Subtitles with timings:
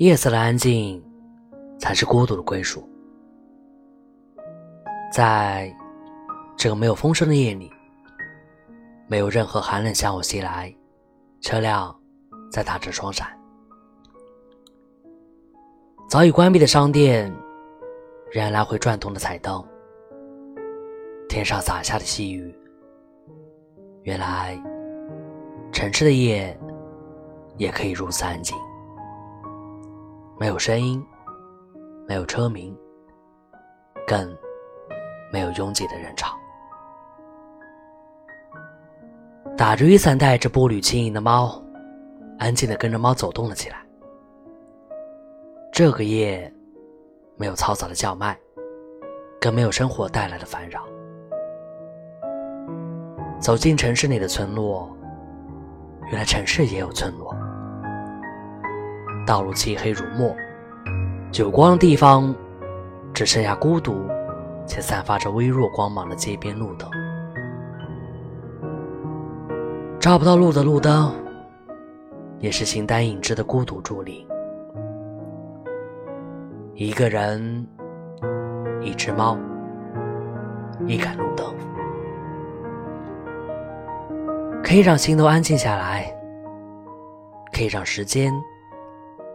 [0.00, 1.04] 夜色的安静，
[1.78, 2.88] 才是孤独的归属。
[5.12, 5.70] 在
[6.56, 7.70] 这个没有风声的夜里，
[9.06, 10.74] 没有任何寒冷向我袭来，
[11.42, 11.94] 车辆
[12.50, 13.28] 在打着双闪。
[16.08, 17.30] 早已关闭的商店，
[18.32, 19.62] 仍然来回转动的彩灯。
[21.28, 22.58] 天上洒下的细雨，
[24.04, 24.58] 原来
[25.70, 26.58] 城市的夜
[27.58, 28.56] 也可以如此安静，
[30.40, 31.06] 没有声音，
[32.08, 32.74] 没有车鸣，
[34.06, 34.34] 更
[35.30, 36.34] 没有拥挤的人潮。
[39.54, 41.62] 打着雨伞、带着步履轻盈的猫，
[42.38, 43.84] 安静的跟着猫走动了起来。
[45.70, 46.50] 这个夜，
[47.36, 48.34] 没有嘈杂的叫卖，
[49.38, 50.86] 更没有生活带来的烦扰。
[53.38, 54.90] 走进城市里的村落，
[56.06, 57.36] 原来城市也有村落。
[59.30, 60.34] 道路漆黑如墨，
[61.30, 62.34] 久光的地方，
[63.14, 63.94] 只剩下孤独
[64.66, 66.90] 且散发着微弱光芒的街边路灯。
[70.00, 71.12] 照不到路的路灯，
[72.40, 74.26] 也是形单影只的孤独伫立。
[76.74, 77.64] 一个人，
[78.82, 79.38] 一只猫，
[80.88, 81.54] 一盏路灯。
[84.60, 86.12] 可以让心都安静下来，
[87.52, 88.32] 可以让时间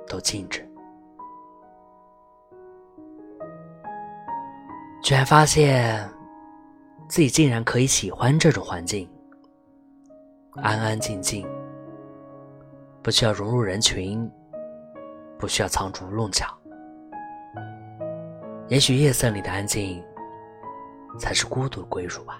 [0.07, 0.67] 都静止。
[5.03, 6.09] 居然发现
[7.07, 9.09] 自己竟然可以喜欢这种环境，
[10.55, 11.47] 安安静静，
[13.03, 14.29] 不需要融入人群，
[15.37, 16.47] 不需要藏拙弄巧。
[18.67, 20.03] 也许夜色里的安静，
[21.19, 22.39] 才是孤独的归属吧，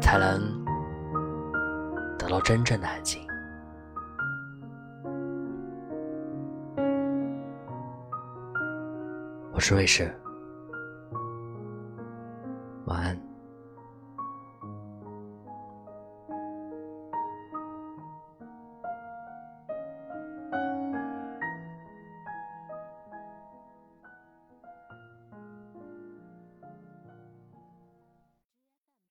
[0.00, 0.62] 才能。
[2.16, 3.20] 得到真正的安静。
[9.54, 10.12] 我是卫士。
[12.86, 13.23] 晚安。